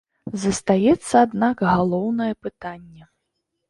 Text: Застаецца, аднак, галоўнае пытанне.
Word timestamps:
Застаецца, 0.45 1.13
аднак, 1.25 1.55
галоўнае 1.71 2.33
пытанне. 2.49 3.03